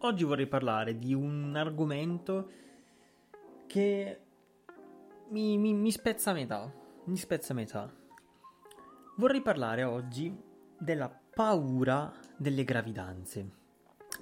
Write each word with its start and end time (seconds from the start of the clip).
Oggi 0.00 0.24
vorrei 0.24 0.46
parlare 0.46 0.98
di 0.98 1.14
un 1.14 1.56
argomento 1.56 2.50
che 3.66 4.20
mi, 5.30 5.56
mi, 5.56 5.72
mi 5.72 5.90
spezza 5.90 6.32
a 6.32 6.34
metà. 6.34 6.70
Mi 7.04 7.16
spezza 7.16 7.54
a 7.54 7.56
metà. 7.56 7.90
Vorrei 9.16 9.40
parlare 9.40 9.84
oggi 9.84 10.36
della 10.78 11.08
paura 11.08 12.12
delle 12.36 12.64
gravidanze. 12.64 13.50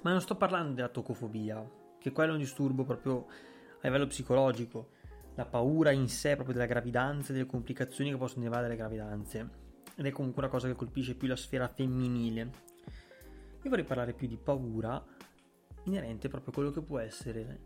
Ma 0.01 0.11
non 0.11 0.21
sto 0.21 0.37
parlando 0.37 0.73
della 0.73 0.87
tocofobia, 0.87 1.69
che 1.99 2.13
quello 2.13 2.31
è 2.31 2.35
un 2.35 2.41
disturbo 2.41 2.85
proprio 2.85 3.25
a 3.27 3.79
livello 3.81 4.07
psicologico. 4.07 4.91
La 5.35 5.45
paura 5.45 5.91
in 5.91 6.07
sé 6.07 6.35
proprio 6.35 6.55
della 6.55 6.67
gravidanza 6.67 7.31
e 7.31 7.33
delle 7.33 7.45
complicazioni 7.45 8.11
che 8.11 8.17
possono 8.17 8.43
derivare 8.43 8.63
dalle 8.63 8.77
gravidanze. 8.77 9.49
Ed 9.93 10.05
è 10.05 10.11
comunque 10.11 10.41
una 10.41 10.51
cosa 10.51 10.67
che 10.67 10.75
colpisce 10.75 11.15
più 11.15 11.27
la 11.27 11.35
sfera 11.35 11.67
femminile. 11.67 12.41
Io 13.61 13.69
vorrei 13.69 13.83
parlare 13.83 14.13
più 14.13 14.27
di 14.27 14.37
paura 14.37 15.03
inerente 15.85 16.27
proprio 16.27 16.51
a 16.51 16.53
quello 16.53 16.71
che 16.71 16.81
può 16.81 16.99
essere 16.99 17.59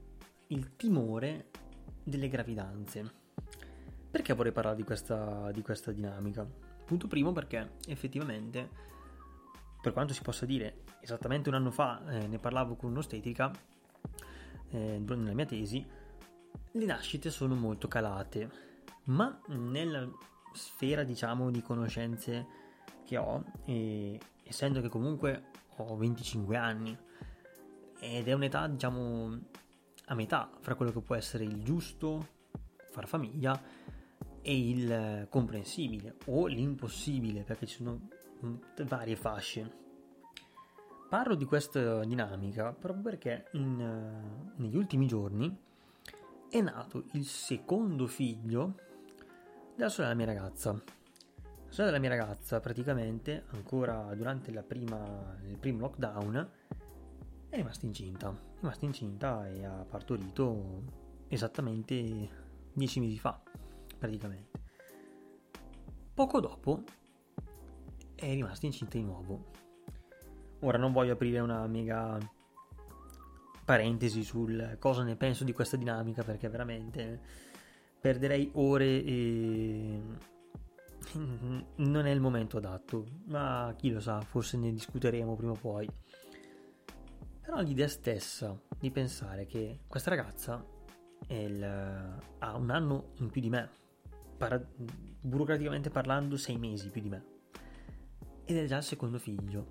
il 0.47 0.75
timore 0.75 1.49
delle 2.03 2.29
gravidanze. 2.29 3.17
Perché 4.09 4.33
vorrei 4.33 4.51
parlare 4.51 4.75
di 4.75 4.83
questa, 4.83 5.51
di 5.51 5.61
questa 5.61 5.91
dinamica? 5.91 6.47
Punto 6.85 7.07
primo 7.07 7.31
perché 7.31 7.73
effettivamente, 7.87 8.69
per 9.81 9.93
quanto 9.93 10.13
si 10.13 10.21
possa 10.21 10.45
dire, 10.45 10.83
esattamente 11.01 11.49
un 11.49 11.55
anno 11.55 11.71
fa 11.71 12.03
eh, 12.07 12.27
ne 12.27 12.39
parlavo 12.39 12.75
con 12.75 12.91
un'ostetrica 12.91 13.51
eh, 14.69 14.99
nella 15.05 15.33
mia 15.33 15.45
tesi, 15.45 15.85
le 16.71 16.85
nascite 16.85 17.29
sono 17.29 17.55
molto 17.55 17.87
calate, 17.87 18.49
ma 19.05 19.39
nella 19.47 20.07
sfera 20.53 21.03
diciamo 21.03 21.51
di 21.51 21.61
conoscenze 21.61 22.45
che 23.05 23.17
ho, 23.17 23.43
e, 23.65 24.19
essendo 24.43 24.81
che 24.81 24.89
comunque 24.89 25.43
ho 25.77 25.95
25 25.95 26.57
anni, 26.57 26.97
ed 27.99 28.27
è 28.27 28.33
un'età, 28.33 28.67
diciamo, 28.67 29.37
a 30.05 30.15
metà 30.15 30.49
fra 30.59 30.75
quello 30.75 30.91
che 30.91 31.01
può 31.01 31.15
essere 31.15 31.43
il 31.43 31.63
giusto, 31.63 32.27
far 32.89 33.07
famiglia, 33.07 33.59
e 34.41 34.69
il 34.69 35.27
comprensibile 35.29 36.15
o 36.25 36.47
l'impossibile, 36.47 37.43
perché 37.43 37.65
ci 37.65 37.75
sono 37.77 38.07
mm, 38.45 38.55
varie 38.87 39.15
fasce. 39.15 39.87
Parlo 41.09 41.35
di 41.35 41.45
questa 41.45 42.03
dinamica 42.05 42.71
proprio 42.71 43.01
perché 43.01 43.47
in, 43.53 43.79
uh, 43.79 44.61
negli 44.61 44.75
ultimi 44.75 45.07
giorni 45.07 45.57
è 46.49 46.61
nato 46.61 47.05
il 47.13 47.25
secondo 47.25 48.05
figlio 48.05 48.75
della 49.75 49.89
sorella 49.89 50.13
mia 50.13 50.27
ragazza. 50.27 50.71
La 50.71 51.75
sorella 51.75 51.97
della 51.97 51.99
mia 51.99 52.09
ragazza 52.09 52.59
praticamente 52.59 53.45
ancora 53.53 54.13
durante 54.15 54.51
prima, 54.63 55.35
il 55.47 55.57
primo 55.57 55.79
lockdown 55.79 56.49
è 57.49 57.55
rimasta 57.55 57.85
incinta. 57.85 58.29
È 58.29 58.59
rimasta 58.59 58.85
incinta 58.85 59.47
e 59.47 59.65
ha 59.65 59.85
partorito 59.87 60.83
esattamente 61.27 62.29
dieci 62.73 62.99
mesi 62.99 63.17
fa, 63.17 63.41
praticamente. 63.97 64.59
Poco 66.13 66.39
dopo 66.39 66.83
è 68.15 68.33
rimasta 68.33 68.65
incinta 68.65 68.97
di 68.97 69.03
nuovo. 69.03 69.51
Ora 70.61 70.77
non 70.77 70.91
voglio 70.91 71.13
aprire 71.13 71.39
una 71.39 71.65
mega 71.67 72.17
parentesi 73.63 74.23
sul 74.23 74.77
cosa 74.79 75.03
ne 75.03 75.15
penso 75.15 75.43
di 75.43 75.53
questa 75.53 75.77
dinamica 75.77 76.23
perché 76.23 76.49
veramente 76.49 77.21
perderei 77.99 78.49
ore 78.55 79.03
e 79.03 80.01
non 81.75 82.05
è 82.05 82.09
il 82.09 82.19
momento 82.19 82.57
adatto, 82.57 83.05
ma 83.25 83.73
chi 83.77 83.91
lo 83.91 83.99
sa, 83.99 84.21
forse 84.21 84.57
ne 84.57 84.71
discuteremo 84.71 85.35
prima 85.35 85.51
o 85.51 85.55
poi. 85.55 85.87
Però 87.49 87.61
l'idea 87.61 87.87
stessa 87.87 88.61
di 88.77 88.91
pensare 88.91 89.47
che 89.47 89.79
questa 89.87 90.11
ragazza 90.11 90.63
il, 91.29 91.63
ha 91.63 92.55
un 92.55 92.69
anno 92.69 93.13
in 93.15 93.31
più 93.31 93.41
di 93.41 93.49
me, 93.49 93.67
para, 94.37 94.63
burocraticamente 95.19 95.89
parlando 95.89 96.37
sei 96.37 96.59
mesi 96.59 96.91
più 96.91 97.01
di 97.01 97.09
me, 97.09 97.25
ed 98.45 98.55
è 98.55 98.65
già 98.65 98.77
il 98.77 98.83
secondo 98.83 99.17
figlio. 99.17 99.65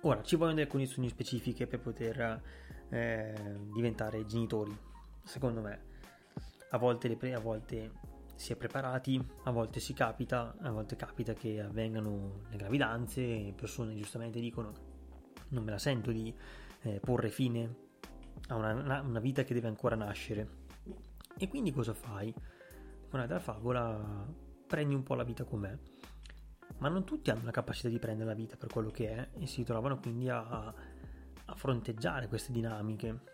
Ora, 0.00 0.22
ci 0.22 0.36
vogliono 0.36 0.56
delle 0.56 0.66
condizioni 0.66 1.10
specifiche 1.10 1.66
per 1.66 1.80
poter 1.80 2.42
eh, 2.88 3.58
diventare 3.74 4.24
genitori, 4.24 4.74
secondo 5.22 5.60
me. 5.60 5.82
A 6.70 6.78
volte, 6.78 7.08
le, 7.08 7.34
a 7.34 7.40
volte 7.40 7.92
si 8.36 8.54
è 8.54 8.56
preparati, 8.56 9.22
a 9.42 9.50
volte 9.50 9.80
si 9.80 9.92
capita, 9.92 10.56
a 10.60 10.70
volte 10.70 10.96
capita 10.96 11.34
che 11.34 11.60
avvengano 11.60 12.44
le 12.48 12.56
gravidanze 12.56 13.20
e 13.20 13.52
persone 13.54 13.94
giustamente 13.94 14.40
dicono 14.40 14.92
non 15.54 15.64
me 15.64 15.70
la 15.70 15.78
sento 15.78 16.10
di 16.10 16.34
eh, 16.82 17.00
porre 17.00 17.30
fine 17.30 17.82
a 18.48 18.56
una, 18.56 19.00
una, 19.00 19.20
vita 19.20 19.42
che 19.42 19.54
deve 19.54 19.68
ancora 19.68 19.96
nascere. 19.96 20.62
E 21.36 21.48
quindi 21.48 21.72
cosa 21.72 21.94
fai? 21.94 22.34
Con 23.08 23.24
la 23.26 23.38
favola 23.38 24.26
prendi 24.66 24.94
un 24.94 25.02
po' 25.02 25.14
la 25.14 25.24
vita 25.24 25.44
com'è. 25.44 25.76
Ma 26.78 26.88
non 26.88 27.04
tutti 27.04 27.30
hanno 27.30 27.44
la 27.44 27.50
capacità 27.50 27.88
di 27.88 27.98
prendere 27.98 28.28
la 28.28 28.34
vita 28.34 28.56
per 28.56 28.68
quello 28.68 28.90
che 28.90 29.08
è 29.08 29.28
e 29.38 29.46
si 29.46 29.62
trovano 29.62 29.98
quindi 29.98 30.28
a, 30.28 30.66
a 30.66 31.54
fronteggiare 31.54 32.28
queste 32.28 32.52
dinamiche. 32.52 33.32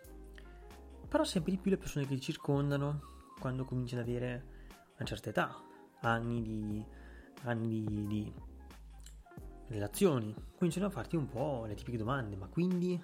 Però 1.07 1.23
sempre 1.23 1.51
di 1.51 1.57
più 1.57 1.71
le 1.71 1.77
persone 1.77 2.05
che 2.05 2.15
ti 2.15 2.21
circondano, 2.21 3.01
quando 3.39 3.65
cominci 3.65 3.95
ad 3.95 4.01
avere 4.01 4.45
una 4.95 5.05
certa 5.05 5.29
età, 5.29 5.61
anni 6.01 6.41
di, 6.41 6.85
anni 7.43 7.67
di, 7.67 8.07
di 8.07 8.33
relazioni, 9.71 10.33
cominciano 10.57 10.87
a 10.87 10.89
farti 10.89 11.15
un 11.15 11.27
po' 11.27 11.65
le 11.65 11.75
tipiche 11.75 11.97
domande, 11.97 12.35
ma 12.35 12.47
quindi 12.47 13.01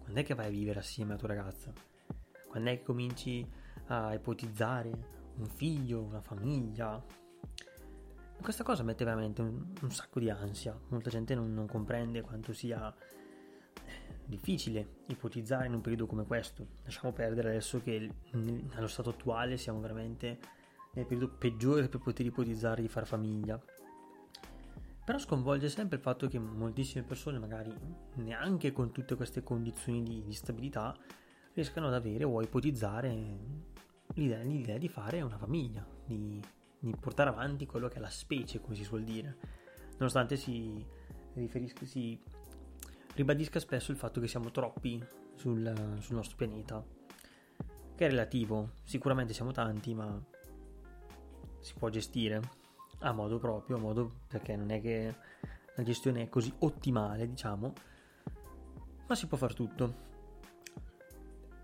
quando 0.00 0.20
è 0.20 0.24
che 0.24 0.34
vai 0.34 0.46
a 0.46 0.50
vivere 0.50 0.80
assieme 0.80 1.12
alla 1.12 1.18
tua 1.18 1.28
ragazza? 1.28 1.72
Quando 2.48 2.70
è 2.70 2.78
che 2.78 2.82
cominci 2.82 3.48
a 3.86 4.12
ipotizzare 4.14 4.90
un 5.36 5.46
figlio, 5.46 6.02
una 6.02 6.20
famiglia? 6.20 7.02
E 8.36 8.42
questa 8.42 8.64
cosa 8.64 8.82
mette 8.82 9.04
veramente 9.04 9.40
un, 9.40 9.72
un, 9.80 9.90
sacco 9.90 10.18
di 10.18 10.30
ansia. 10.30 10.78
Molta 10.88 11.10
gente 11.10 11.34
non, 11.34 11.54
non 11.54 11.66
comprende 11.66 12.22
quanto 12.22 12.52
sia 12.52 12.92
difficile 14.24 15.02
ipotizzare 15.06 15.66
in 15.66 15.74
un 15.74 15.80
periodo 15.80 16.06
come 16.06 16.24
questo. 16.24 16.66
Lasciamo 16.84 17.12
perdere 17.12 17.50
adesso 17.50 17.80
che 17.80 18.10
nello 18.32 18.86
stato 18.86 19.10
attuale 19.10 19.56
siamo 19.56 19.80
veramente 19.80 20.38
nel 20.94 21.06
periodo 21.06 21.34
peggiore 21.36 21.88
per 21.88 22.00
poter 22.00 22.26
ipotizzare 22.26 22.82
di 22.82 22.88
far 22.88 23.06
famiglia. 23.06 23.60
Però 25.04 25.18
sconvolge 25.18 25.68
sempre 25.68 25.96
il 25.96 26.02
fatto 26.02 26.28
che 26.28 26.38
moltissime 26.38 27.02
persone, 27.04 27.38
magari 27.38 27.74
neanche 28.16 28.72
con 28.72 28.92
tutte 28.92 29.16
queste 29.16 29.42
condizioni 29.42 30.02
di, 30.02 30.22
di 30.22 30.32
stabilità, 30.32 30.96
riescano 31.52 31.88
ad 31.88 31.94
avere 31.94 32.24
o 32.24 32.38
a 32.38 32.42
ipotizzare 32.42 33.38
l'idea, 34.14 34.42
l'idea, 34.42 34.78
di 34.78 34.88
fare 34.88 35.20
una 35.20 35.38
famiglia, 35.38 35.86
di, 36.04 36.40
di, 36.78 36.94
portare 36.98 37.30
avanti 37.30 37.66
quello 37.66 37.88
che 37.88 37.96
è 37.96 38.00
la 38.00 38.10
specie, 38.10 38.60
come 38.60 38.76
si 38.76 38.84
suol 38.84 39.02
dire, 39.02 39.36
nonostante 39.92 40.36
si 40.36 40.84
si 41.84 42.20
ribadisca 43.14 43.58
spesso 43.60 43.92
il 43.92 43.96
fatto 43.96 44.20
che 44.20 44.28
siamo 44.28 44.50
troppi 44.50 45.02
sul, 45.34 45.98
sul 46.00 46.14
nostro 46.14 46.36
pianeta, 46.36 46.84
che 47.94 48.06
è 48.06 48.08
relativo, 48.08 48.72
sicuramente 48.82 49.32
siamo 49.32 49.52
tanti, 49.52 49.94
ma 49.94 50.22
si 51.60 51.74
può 51.74 51.88
gestire 51.88 52.40
a 53.00 53.12
modo 53.12 53.38
proprio, 53.38 53.76
a 53.76 53.80
modo 53.80 54.20
perché 54.26 54.56
non 54.56 54.70
è 54.70 54.80
che 54.80 55.14
la 55.74 55.82
gestione 55.82 56.22
è 56.22 56.28
così 56.28 56.52
ottimale, 56.58 57.26
diciamo, 57.26 57.72
ma 59.06 59.14
si 59.14 59.26
può 59.26 59.36
fare 59.36 59.54
tutto. 59.54 60.08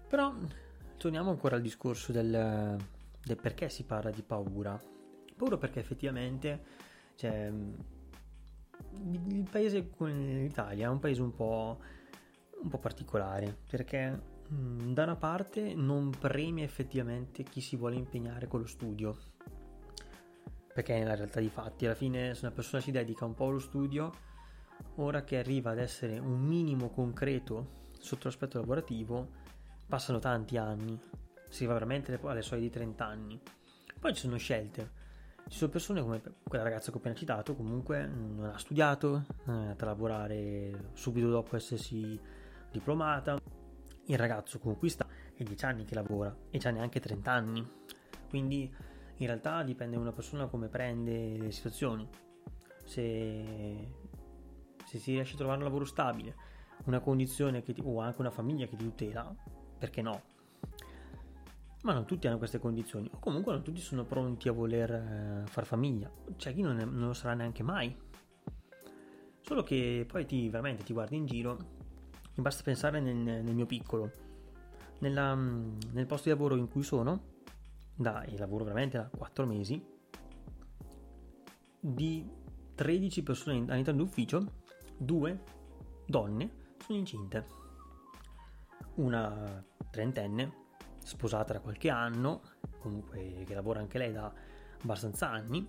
Però 0.09 0.35
torniamo 0.97 1.31
ancora 1.31 1.57
al 1.57 1.63
discorso 1.63 2.13
del, 2.13 2.77
del 3.23 3.37
perché 3.37 3.69
si 3.69 3.85
parla 3.85 4.11
di 4.11 4.23
paura. 4.23 4.81
Paura 5.37 5.59
perché 5.59 5.81
effettivamente 5.81 6.65
cioè, 7.17 7.53
il 9.11 9.49
paese 9.51 9.91
l'Italia 9.99 10.87
è 10.87 10.91
un 10.91 10.99
paese 10.99 11.23
un 11.23 11.35
po', 11.35 11.81
un 12.63 12.69
po 12.69 12.79
particolare 12.79 13.57
perché 13.69 14.35
da 14.49 15.03
una 15.03 15.17
parte 15.17 15.75
non 15.75 16.11
premia 16.11 16.65
effettivamente 16.65 17.43
chi 17.43 17.61
si 17.61 17.77
vuole 17.77 17.97
impegnare 17.97 18.47
con 18.47 18.61
lo 18.61 18.67
studio 18.67 19.17
perché 20.77 20.93
nella 20.99 21.15
realtà 21.15 21.41
di 21.41 21.49
fatti. 21.49 21.87
Alla 21.87 21.95
fine 21.95 22.35
se 22.35 22.45
una 22.45 22.55
persona 22.55 22.83
si 22.83 22.91
dedica 22.91 23.25
un 23.25 23.33
po' 23.33 23.47
allo 23.47 23.59
studio 23.59 24.13
ora 24.97 25.25
che 25.25 25.39
arriva 25.39 25.71
ad 25.71 25.79
essere 25.79 26.19
un 26.19 26.39
minimo 26.39 26.91
concreto 26.91 27.85
sotto 27.99 28.29
l'aspetto 28.29 28.59
lavorativo 28.59 29.27
passano 29.87 30.19
tanti 30.19 30.59
anni. 30.59 31.01
Si 31.49 31.65
va 31.65 31.73
veramente 31.73 32.19
alle 32.23 32.43
soglie 32.43 32.61
di 32.61 32.71
30 32.71 33.07
anni 33.07 33.41
poi 33.99 34.13
ci 34.13 34.21
sono 34.21 34.37
scelte. 34.37 35.05
Ci 35.49 35.57
sono 35.57 35.71
persone 35.71 36.03
come 36.03 36.21
quella 36.43 36.63
ragazza 36.63 36.91
che 36.91 36.97
ho 36.99 37.01
appena 37.01 37.15
citato 37.15 37.55
comunque 37.55 38.07
non 38.07 38.51
ha 38.53 38.59
studiato 38.59 39.25
è 39.47 39.51
andata 39.51 39.85
a 39.87 39.89
lavorare 39.89 40.91
subito 40.93 41.31
dopo 41.31 41.57
essersi 41.57 42.21
diplomata. 42.71 43.41
Il 44.09 44.19
ragazzo 44.19 44.59
con 44.59 44.77
cui 44.77 44.91
sta 44.91 45.07
è 45.35 45.43
10 45.43 45.65
anni 45.65 45.85
che 45.87 45.95
lavora 45.95 46.37
e 46.51 46.59
c'ha 46.59 46.71
neanche 46.71 47.01
30 47.01 47.33
anni 47.33 47.67
quindi 48.29 48.71
in 49.19 49.27
realtà 49.27 49.63
dipende 49.63 49.97
da 49.97 50.03
una 50.03 50.13
persona 50.13 50.47
come 50.47 50.69
prende 50.69 51.37
le 51.39 51.51
situazioni. 51.51 52.09
Se, 52.85 53.93
se 54.85 54.99
si 54.99 55.13
riesce 55.13 55.35
a 55.35 55.37
trovare 55.39 55.59
un 55.59 55.65
lavoro 55.65 55.85
stabile, 55.85 56.35
una 56.85 57.01
condizione 57.01 57.63
ti, 57.63 57.75
o 57.83 58.01
anche 58.01 58.21
una 58.21 58.31
famiglia 58.31 58.67
che 58.67 58.77
ti 58.77 58.85
tutela, 58.85 59.35
perché 59.79 60.03
no? 60.03 60.23
Ma 61.83 61.93
non 61.93 62.05
tutti 62.05 62.27
hanno 62.27 62.39
queste 62.39 62.59
condizioni, 62.59 63.09
o 63.13 63.19
comunque 63.19 63.53
non 63.53 63.63
tutti 63.63 63.81
sono 63.81 64.05
pronti 64.05 64.49
a 64.49 64.53
voler 64.53 64.91
eh, 64.91 65.43
far 65.47 65.65
famiglia. 65.65 66.11
C'è 66.37 66.53
chi 66.53 66.63
non, 66.63 66.79
è, 66.79 66.85
non, 66.85 67.07
lo 67.07 67.13
sarà 67.13 67.35
neanche 67.35 67.63
mai. 67.63 67.97
Solo 69.41 69.63
che 69.63 70.05
poi 70.07 70.27
ti 70.27 70.49
veramente 70.49 70.83
ti 70.83 70.93
guardi 70.93 71.17
in 71.17 71.27
giro, 71.27 71.57
mi 72.35 72.43
basta 72.43 72.63
pensare 72.65 73.01
nel, 73.01 73.15
nel 73.15 73.55
mio 73.55 73.67
piccolo, 73.67 74.11
nella, 74.99 75.35
nel 75.35 76.07
posto 76.07 76.29
di 76.29 76.35
lavoro 76.35 76.57
in 76.57 76.69
cui 76.69 76.83
sono, 76.83 77.35
da, 77.97 78.23
e 78.23 78.37
lavoro 78.37 78.65
veramente 78.65 78.99
da 78.99 79.09
4 79.09 79.47
mesi, 79.47 79.83
di 81.81 82.29
13 82.75 83.23
persone 83.23 83.57
all'interno 83.69 84.01
dell'ufficio, 84.01 84.53
due 84.97 85.43
donne 86.07 86.51
sono 86.85 86.99
incinte. 86.99 87.47
Una 88.97 89.65
trentenne, 89.91 90.65
sposata 91.03 91.55
da 91.55 91.61
qualche 91.61 91.89
anno, 91.89 92.43
comunque 92.79 93.45
che 93.47 93.55
lavora 93.55 93.81
anche 93.81 93.99
lei 93.99 94.13
da 94.13 94.33
abbastanza 94.83 95.31
anni, 95.31 95.67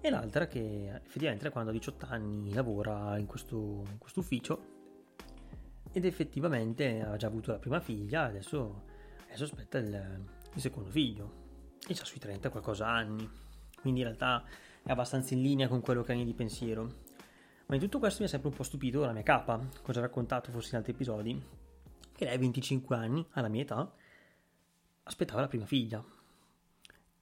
e 0.00 0.10
l'altra 0.10 0.46
che 0.46 0.92
effettivamente 0.94 1.50
quando 1.50 1.70
ha 1.70 1.72
18 1.72 2.06
anni 2.08 2.52
lavora 2.52 3.18
in 3.18 3.26
questo, 3.26 3.84
in 3.90 3.98
questo 3.98 4.20
ufficio. 4.20 4.76
Ed 5.90 6.04
effettivamente 6.04 7.02
ha 7.02 7.16
già 7.16 7.26
avuto 7.26 7.50
la 7.50 7.58
prima 7.58 7.80
figlia, 7.80 8.24
adesso, 8.24 8.84
adesso 9.24 9.44
aspetta 9.44 9.78
il, 9.78 10.24
il 10.54 10.60
secondo 10.60 10.90
figlio 10.90 11.46
e 11.88 11.94
già 11.94 12.04
sui 12.04 12.20
30 12.20 12.50
qualcosa 12.50 12.86
anni, 12.86 13.28
quindi 13.80 14.00
in 14.00 14.06
realtà 14.06 14.44
è 14.82 14.90
abbastanza 14.90 15.32
in 15.32 15.40
linea 15.40 15.68
con 15.68 15.80
quello 15.80 16.02
che 16.02 16.12
anni 16.12 16.26
di 16.26 16.34
pensiero. 16.34 17.06
Ma 17.66 17.74
in 17.74 17.80
tutto 17.80 17.98
questo 17.98 18.20
mi 18.20 18.26
ha 18.26 18.28
sempre 18.28 18.50
un 18.50 18.54
po' 18.54 18.62
stupito 18.62 19.04
la 19.04 19.12
mia 19.12 19.22
capa, 19.22 19.58
cosa 19.82 19.98
ho 19.98 20.02
raccontato 20.02 20.50
forse 20.50 20.70
in 20.70 20.76
altri 20.76 20.92
episodi, 20.92 21.42
che 22.12 22.24
lei 22.24 22.34
a 22.34 22.38
25 22.38 22.94
anni, 22.94 23.26
alla 23.30 23.48
mia 23.48 23.62
età, 23.62 23.90
aspettava 25.04 25.40
la 25.40 25.48
prima 25.48 25.64
figlia. 25.64 26.04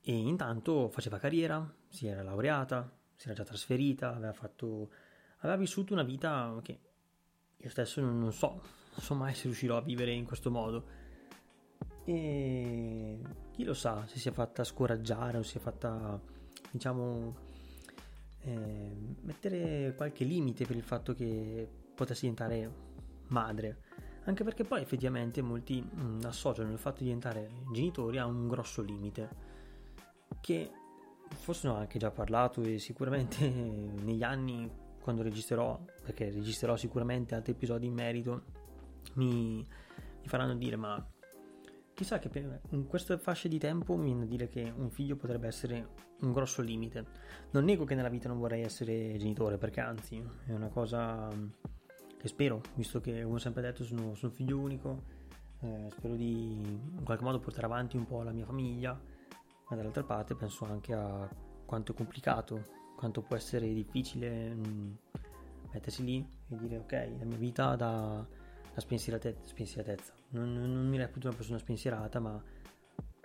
E 0.03 0.13
intanto 0.13 0.89
faceva 0.89 1.19
carriera, 1.19 1.73
si 1.89 2.09
era 2.09 2.23
laureata, 2.23 2.93
si 3.15 3.27
era 3.27 3.37
già 3.37 3.45
trasferita, 3.45 4.15
aveva 4.15 4.33
fatto... 4.33 4.91
aveva 5.39 5.57
vissuto 5.57 5.93
una 5.93 6.03
vita 6.03 6.59
che 6.63 6.81
io 7.57 7.69
stesso 7.71 8.01
non 8.01 8.33
so, 8.33 8.49
non 8.51 9.01
so 9.01 9.15
mai 9.15 9.35
se 9.35 9.45
riuscirò 9.45 9.77
a 9.77 9.83
vivere 9.83 10.13
in 10.13 10.25
questo 10.25 10.51
modo 10.51 11.06
e 12.09 13.19
chi 13.51 13.65
lo 13.65 13.75
sa 13.75 14.07
se 14.07 14.21
si 14.21 14.29
è 14.29 14.33
fatta 14.33 14.63
scoraggiare 14.63 15.39
o 15.39 15.43
si 15.43 15.57
è 15.57 15.61
fatta, 15.61 16.21
diciamo, 16.71 17.35
eh, 18.43 18.97
mettere 19.23 19.93
qualche 19.97 20.23
limite 20.23 20.65
per 20.67 20.77
il 20.77 20.85
fatto 20.85 21.15
che 21.15 21.69
potesse 21.97 22.21
diventare 22.21 22.71
madre. 23.29 23.83
Anche 24.27 24.45
perché 24.45 24.63
poi 24.63 24.83
effettivamente 24.83 25.43
molti 25.43 25.83
mh, 25.83 26.01
mm, 26.01 26.21
associano 26.27 26.71
il 26.71 26.79
fatto 26.79 26.99
di 26.99 27.07
diventare 27.07 27.51
genitori 27.73 28.19
a 28.19 28.27
un 28.27 28.47
grosso 28.47 28.83
limite. 28.83 29.29
Che 30.41 30.71
forse 31.35 31.67
ne 31.67 31.75
ho 31.75 31.77
anche 31.77 31.99
già 31.99 32.13
parlato 32.13 32.63
e 32.63 32.79
sicuramente 32.79 33.49
negli 33.51 34.23
anni 34.23 34.71
quando 35.01 35.23
registrerò, 35.23 35.85
perché 36.05 36.31
registrerò 36.31 36.77
sicuramente 36.77 37.35
altri 37.35 37.51
episodi 37.51 37.87
in 37.87 37.95
merito, 37.95 38.45
mi, 39.15 39.57
mi 39.57 40.29
faranno 40.29 40.55
dire 40.55 40.77
ma 40.77 41.05
Chissà 41.97 42.19
che 42.19 42.31
in 42.73 42.87
queste 42.87 43.17
fasce 43.17 43.49
di 43.49 43.59
tempo 43.59 43.97
mi 43.97 44.09
viene 44.09 44.25
a 44.25 44.27
dire 44.27 44.49
che 44.49 44.71
un 44.77 44.91
figlio 44.91 45.17
potrebbe 45.17 45.47
essere 45.47 45.95
un 46.21 46.31
grosso 46.31 46.61
limite. 46.61 47.07
Non 47.53 47.65
nego 47.65 47.85
che 47.85 47.95
nella 47.95 48.11
vita 48.11 48.29
non 48.29 48.39
vorrei 48.39 48.61
essere 48.61 49.17
genitore, 49.17 49.57
perché 49.57 49.81
anzi 49.81 50.23
è 50.45 50.53
una 50.53 50.69
cosa 50.69 51.31
che 52.19 52.29
spero, 52.29 52.61
visto 52.75 53.01
che 53.01 53.23
come 53.23 53.37
ho 53.37 53.39
sempre 53.39 53.63
detto 53.63 53.83
sono, 53.83 54.15
sono 54.15 54.31
figlio 54.31 54.59
unico, 54.59 55.05
eh, 55.61 55.87
spero 55.89 56.17
di 56.17 56.61
in 56.61 57.03
qualche 57.03 57.25
modo 57.25 57.41
portare 57.41 57.65
avanti 57.65 57.97
un 57.97 58.05
po' 58.05 58.23
la 58.23 58.33
mia 58.33 58.45
famiglia, 58.45 58.93
ma 59.71 59.77
dall'altra 59.77 60.05
parte 60.05 60.35
penso 60.35 60.67
anche 60.67 60.93
a 60.93 61.27
quanto 61.65 61.93
è 61.93 61.95
complicato, 61.95 62.63
quanto 62.95 63.23
può 63.23 63.37
essere 63.37 63.73
difficile 63.73 64.55
mh, 64.55 64.69
mm, 64.69 64.93
mettersi 65.73 66.05
lì 66.05 66.29
e 66.49 66.57
dire 66.59 66.77
ok, 66.77 66.93
la 67.19 67.25
mia 67.25 67.39
vita 67.39 67.75
da, 67.75 68.23
da 68.77 68.83
spensieratezza, 68.83 69.47
spensieratezza 69.47 70.13
non, 70.33 70.53
non 70.53 70.87
mi 70.87 70.99
reputo 70.99 71.29
una 71.29 71.37
persona 71.37 71.57
spensierata, 71.57 72.21
ma 72.21 72.43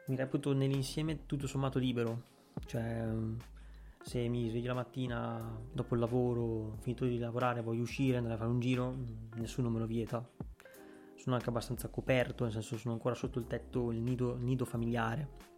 mi 0.08 0.16
reputo 0.16 0.54
nell'insieme 0.54 1.26
tutto 1.26 1.46
sommato 1.46 1.78
libero. 1.78 2.24
Cioè, 2.66 3.06
se 4.02 4.28
mi 4.30 4.50
sveglio 4.50 4.70
la 4.70 4.76
mattina 4.76 5.60
dopo 5.74 5.96
il 5.96 6.00
lavoro, 6.00 6.78
finito 6.80 7.04
di 7.04 7.18
lavorare, 7.18 7.62
voglio 7.62 7.82
uscire, 7.82 8.16
andare 8.16 8.36
a 8.36 8.38
fare 8.38 8.50
un 8.50 8.62
giro, 8.62 8.96
nessuno 9.36 9.70
me 9.70 9.80
lo 9.80 9.86
vieta. 9.86 10.26
Sono 11.16 11.36
anche 11.36 11.50
abbastanza 11.50 11.90
coperto, 11.90 12.46
nel 12.46 12.54
senso 12.54 12.78
sono 12.78 12.94
ancora 12.94 13.14
sotto 13.14 13.38
il 13.38 13.46
tetto, 13.46 13.92
il 13.92 14.00
nido, 14.00 14.36
il 14.36 14.44
nido 14.44 14.64
familiare. 14.64 15.50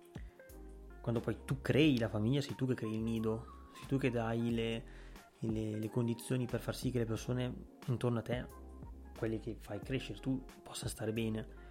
Quando 1.01 1.19
poi 1.19 1.37
tu 1.45 1.61
crei 1.61 1.99
la 1.99 2.09
famiglia, 2.09 2.41
sei 2.41 2.55
tu 2.55 2.65
che 2.65 2.73
crei 2.73 2.95
il 2.95 3.01
nido, 3.01 3.69
sei 3.75 3.85
tu 3.85 3.97
che 3.97 4.09
dai 4.09 4.51
le, 4.51 4.83
le, 5.39 5.77
le 5.77 5.89
condizioni 5.89 6.47
per 6.47 6.61
far 6.61 6.75
sì 6.75 6.89
che 6.89 6.97
le 6.97 7.05
persone 7.05 7.53
intorno 7.85 8.19
a 8.19 8.21
te 8.23 8.61
quelli 9.23 9.39
che 9.39 9.55
fai 9.57 9.79
crescere 9.79 10.19
tu 10.19 10.43
possa 10.61 10.89
stare 10.89 11.13
bene. 11.13 11.61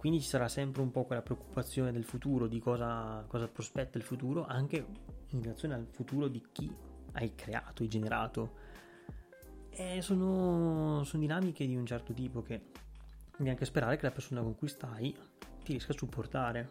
Quindi 0.00 0.20
ci 0.20 0.26
sarà 0.26 0.48
sempre 0.48 0.82
un 0.82 0.90
po' 0.90 1.04
quella 1.04 1.22
preoccupazione 1.22 1.92
del 1.92 2.02
futuro, 2.02 2.48
di 2.48 2.58
cosa, 2.58 3.24
cosa 3.28 3.46
prospetta 3.46 3.98
il 3.98 4.02
futuro, 4.02 4.44
anche 4.44 4.84
in 5.28 5.42
relazione 5.42 5.74
al 5.74 5.86
futuro 5.86 6.26
di 6.26 6.42
chi 6.50 6.74
hai 7.12 7.36
creato, 7.36 7.84
hai 7.84 7.88
generato. 7.88 8.54
E 9.70 10.02
sono, 10.02 11.04
sono 11.04 11.22
dinamiche 11.22 11.64
di 11.68 11.76
un 11.76 11.86
certo 11.86 12.12
tipo 12.12 12.42
che 12.42 12.72
devi 13.36 13.50
anche 13.50 13.64
sperare 13.64 13.96
che 13.96 14.06
la 14.06 14.10
persona 14.10 14.42
con 14.42 14.56
cui 14.56 14.66
stai 14.66 15.14
ti 15.62 15.70
riesca 15.70 15.92
a 15.92 15.96
supportare. 15.96 16.70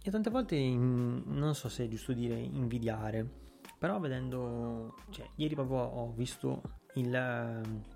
E 0.00 0.10
tante 0.12 0.30
volte, 0.30 0.54
in, 0.54 1.24
non 1.26 1.56
so 1.56 1.68
se 1.68 1.86
è 1.86 1.88
giusto 1.88 2.12
dire 2.12 2.36
invidiare, 2.36 3.28
però 3.76 3.98
vedendo, 3.98 4.94
cioè, 5.10 5.28
ieri 5.34 5.56
proprio 5.56 5.78
ho 5.78 6.12
visto 6.12 6.62
il, 6.94 7.90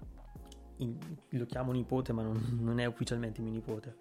lo 1.30 1.46
chiamo 1.46 1.72
nipote 1.72 2.12
ma 2.12 2.22
non, 2.22 2.58
non 2.60 2.78
è 2.78 2.84
ufficialmente 2.84 3.40
mio 3.40 3.52
nipote 3.52 3.96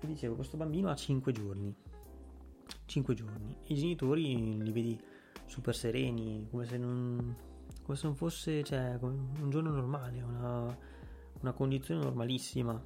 e 0.00 0.06
dicevo 0.06 0.34
questo 0.34 0.56
bambino 0.56 0.90
ha 0.90 0.94
5 0.94 1.32
giorni 1.32 1.74
5 2.86 3.14
giorni 3.14 3.56
i 3.66 3.74
genitori 3.74 4.62
li 4.62 4.72
vedi 4.72 5.00
super 5.52 5.74
sereni, 5.74 6.46
come 6.50 6.64
se 6.64 6.78
non, 6.78 7.36
come 7.82 7.96
se 7.96 8.06
non 8.06 8.16
fosse 8.16 8.64
cioè, 8.64 8.96
un 9.00 9.50
giorno 9.50 9.70
normale, 9.70 10.22
una, 10.22 10.76
una 11.40 11.52
condizione 11.52 12.02
normalissima. 12.02 12.82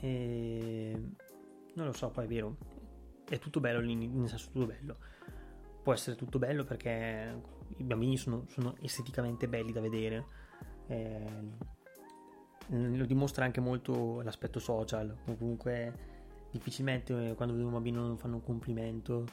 E 0.00 1.02
non 1.74 1.86
lo 1.86 1.92
so, 1.92 2.08
poi 2.08 2.24
è 2.24 2.28
vero, 2.28 2.56
è 3.28 3.38
tutto 3.38 3.60
bello, 3.60 3.80
nel 3.80 4.28
senso 4.28 4.48
tutto 4.52 4.66
bello. 4.66 4.96
Può 5.82 5.92
essere 5.92 6.16
tutto 6.16 6.38
bello 6.38 6.64
perché 6.64 7.42
i 7.76 7.82
bambini 7.82 8.16
sono, 8.16 8.46
sono 8.48 8.74
esteticamente 8.80 9.46
belli 9.46 9.70
da 9.70 9.80
vedere. 9.80 10.42
Eh, 10.86 11.72
lo 12.68 13.04
dimostra 13.04 13.44
anche 13.44 13.60
molto 13.60 14.22
l'aspetto 14.22 14.58
social, 14.58 15.14
comunque 15.24 16.12
difficilmente 16.50 17.30
eh, 17.30 17.34
quando 17.34 17.54
vedi 17.54 17.66
un 17.66 17.72
bambino 17.72 18.06
non 18.06 18.16
fanno 18.16 18.36
un 18.36 18.42
complimento 18.42 19.26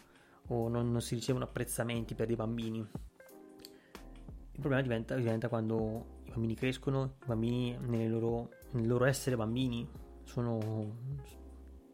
o 0.48 0.68
non, 0.68 0.92
non 0.92 1.02
si 1.02 1.16
ricevono 1.16 1.46
apprezzamenti 1.46 2.14
per 2.14 2.28
dei 2.28 2.36
bambini. 2.36 2.80
Il 2.80 4.60
problema 4.60 4.82
diventa, 4.82 5.16
diventa, 5.16 5.48
quando 5.48 6.20
i 6.26 6.30
bambini 6.30 6.56
crescono, 6.56 7.16
i 7.24 7.26
bambini 7.26 7.78
nel 7.80 8.10
loro, 8.10 8.50
nel 8.72 8.88
loro 8.88 9.06
essere 9.06 9.36
bambini 9.36 9.88
sono, 10.24 10.60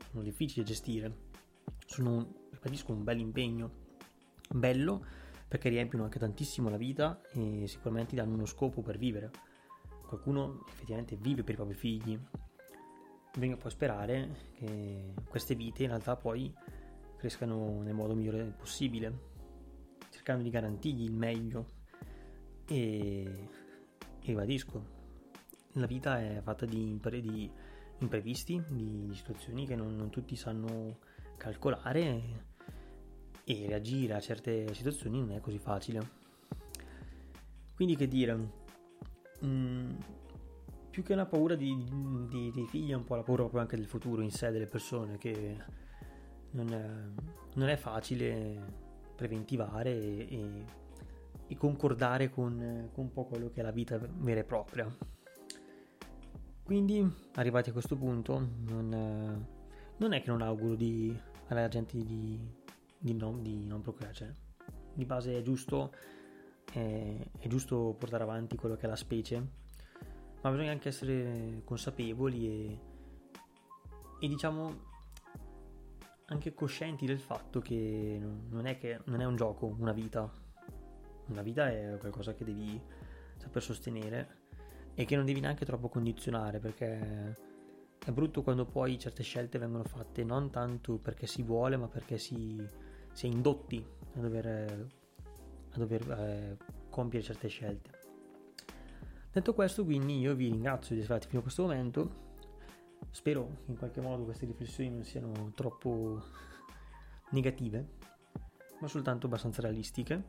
sono 0.09 0.23
difficili 0.23 0.63
da 0.63 0.71
gestire, 0.71 1.15
sono, 1.85 2.47
ripetisco, 2.49 2.91
un 2.91 3.03
bel 3.03 3.19
impegno, 3.19 3.71
bello 4.49 5.05
perché 5.47 5.69
riempiono 5.69 6.03
anche 6.03 6.19
tantissimo 6.19 6.69
la 6.69 6.77
vita 6.77 7.21
e 7.31 7.67
sicuramente 7.67 8.15
danno 8.15 8.33
uno 8.33 8.45
scopo 8.45 8.81
per 8.81 8.97
vivere. 8.97 9.31
Qualcuno 10.07 10.63
effettivamente 10.69 11.17
vive 11.17 11.43
per 11.43 11.53
i 11.53 11.57
propri 11.57 11.75
figli. 11.75 12.17
Venga 13.35 13.57
poi 13.57 13.69
sperare 13.69 14.51
che 14.53 15.13
queste 15.27 15.53
vite 15.53 15.83
in 15.83 15.89
realtà 15.89 16.15
poi 16.15 16.51
crescano 17.17 17.81
nel 17.81 17.93
modo 17.93 18.15
migliore 18.15 18.45
possibile, 18.57 19.19
cercando 20.09 20.43
di 20.43 20.49
garantirgli 20.49 21.03
il 21.03 21.13
meglio. 21.13 21.75
E, 22.65 23.49
ribadisco, 24.21 24.95
la 25.73 25.85
vita 25.85 26.19
è 26.19 26.39
fatta 26.41 26.65
di, 26.65 26.89
impre, 26.89 27.19
di 27.19 27.51
imprevisti, 27.99 28.61
di, 28.67 29.09
situazioni 29.13 29.65
che 29.65 29.75
non, 29.75 29.95
non, 29.95 30.09
tutti 30.09 30.35
sanno 30.35 30.99
calcolare 31.37 32.45
e 33.43 33.65
reagire 33.67 34.13
a 34.13 34.19
certe 34.19 34.73
situazioni 34.73 35.19
non 35.19 35.31
è 35.31 35.39
così 35.39 35.57
facile. 35.59 36.25
Quindi 37.75 37.95
che 37.95 38.07
dire, 38.07 38.65
mm, 39.46 39.94
più 40.89 41.03
che 41.03 41.13
una 41.13 41.25
paura 41.25 41.56
di, 41.56 41.75
di, 42.27 42.51
dei 42.51 42.65
figli 42.65 42.91
è 42.91 42.96
un 42.96 43.03
po' 43.03 43.15
la 43.15 43.24
paura 43.24 43.41
proprio 43.44 43.62
anche 43.62 43.75
del 43.75 43.86
futuro 43.86 44.22
in 44.22 44.32
sé 44.32 44.51
delle 44.51 44.67
persone 44.67 45.17
che 45.17 45.58
non 46.51 46.74
è, 46.74 46.89
non 47.56 47.70
è 47.70 47.75
facile 47.75 48.86
preventivare 49.15 49.91
e, 49.91 50.27
e, 50.29 50.65
e 51.48 51.58
concordare 51.58 52.29
con, 52.29 52.89
con, 52.94 53.06
un 53.06 53.12
po' 53.12 53.25
quello 53.25 53.50
che 53.50 53.60
è 53.60 53.63
la 53.63 53.72
vita 53.72 53.98
vera 53.98 54.39
e 54.39 54.44
propria. 54.44 54.96
Quindi, 56.63 57.08
arrivati 57.36 57.70
a 57.70 57.74
questo 57.74 57.96
punto, 57.96 58.39
non, 58.65 59.46
non 59.98 60.13
è 60.13 60.22
che 60.22 60.29
non 60.29 60.41
auguro 60.41 60.75
di, 60.75 61.17
alla 61.48 61.67
gente 61.67 61.98
di, 61.98 62.39
di, 62.98 63.13
non, 63.13 63.41
di 63.41 63.65
non 63.65 63.82
procreare. 63.82 64.13
Cioè, 64.13 64.34
di 64.94 65.06
base 65.06 65.38
è 65.38 65.41
giusto, 65.41 65.94
è, 66.71 67.15
è 67.39 67.47
giusto 67.47 67.95
portare 67.97 68.24
avanti 68.24 68.55
quello 68.55 68.75
che 68.75 68.86
è 68.86 68.89
la 68.89 68.95
specie, 68.95 69.47
ma 70.41 70.50
bisogna 70.51 70.71
anche 70.71 70.89
essere 70.89 71.62
consapevoli 71.63 72.47
e, 72.47 72.79
e 74.19 74.27
diciamo 74.27 74.95
anche 76.25 76.53
coscienti 76.53 77.05
del 77.05 77.19
fatto 77.19 77.59
che 77.59 78.19
non 78.50 78.65
è, 78.65 78.77
che 78.77 79.00
non 79.05 79.21
è 79.21 79.25
un 79.25 79.36
gioco, 79.36 79.74
una 79.77 79.93
vita. 79.93 80.29
Una 81.27 81.41
vita 81.41 81.69
è 81.69 81.97
qualcosa 82.00 82.33
che 82.33 82.45
devi 82.45 82.81
saper 83.38 83.62
sostenere 83.62 84.38
e 84.93 85.05
che 85.05 85.15
non 85.15 85.25
devi 85.25 85.39
neanche 85.39 85.65
troppo 85.65 85.89
condizionare 85.89 86.59
perché 86.59 87.36
è 88.03 88.12
brutto 88.12 88.41
quando 88.41 88.65
poi 88.65 88.97
certe 88.97 89.24
scelte 89.24 89.57
vengono 89.57 89.83
fatte 89.83 90.24
non 90.24 90.50
tanto 90.50 90.97
perché 90.97 91.27
si 91.27 91.43
vuole 91.43 91.75
ma 91.75 91.88
perché 91.88 92.17
si, 92.17 92.65
si 93.12 93.27
è 93.27 93.29
indotti 93.29 93.86
a 94.15 94.19
dover, 94.19 94.88
a 95.77 95.86
dover 95.86 96.12
eh, 96.12 96.57
compiere 96.89 97.25
certe 97.25 97.48
scelte. 97.48 97.89
Detto 99.31 99.53
questo 99.53 99.84
quindi 99.84 100.19
io 100.19 100.36
vi 100.36 100.50
ringrazio 100.50 100.96
di 100.96 101.01
essere 101.01 101.19
stati 101.19 101.27
fino 101.27 101.39
a 101.39 101.43
questo 101.43 101.62
momento 101.62 102.25
Spero 103.12 103.62
che 103.65 103.72
in 103.72 103.77
qualche 103.77 104.01
modo 104.01 104.24
queste 104.24 104.46
riflessioni 104.46 104.89
non 104.89 105.03
siano 105.03 105.51
troppo 105.55 106.22
negative, 107.31 107.86
ma 108.79 108.88
soltanto 108.88 109.25
abbastanza 109.25 109.62
realistiche. 109.62 110.24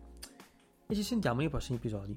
E 0.87 0.95
ci 0.95 1.03
sentiamo 1.03 1.41
nei 1.41 1.51
prossimi 1.51 1.77
episodi. 1.77 2.17